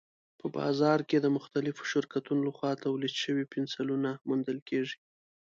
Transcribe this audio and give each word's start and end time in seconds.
په 0.39 0.45
بازار 0.57 0.99
کې 1.09 1.17
د 1.21 1.27
مختلفو 1.37 1.83
شرکتونو 1.91 2.41
لخوا 2.49 2.71
تولید 2.85 3.13
شوي 3.23 3.45
پنسلونه 3.53 4.09
موندل 4.27 4.59
کېږي. 4.69 4.97